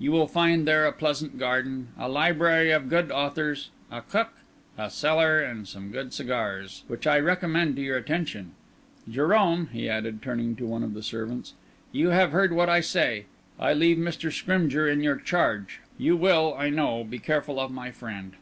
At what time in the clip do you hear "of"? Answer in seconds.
2.72-2.88, 10.82-10.94, 17.60-17.70